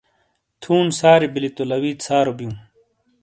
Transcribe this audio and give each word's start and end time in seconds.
تھُون 0.61 0.85
سارِی 0.99 1.27
بِیلی 1.33 1.49
تو 1.55 1.63
لَوِیت 1.69 1.99
سارو 2.07 2.33
بِیوں۔ 2.37 2.55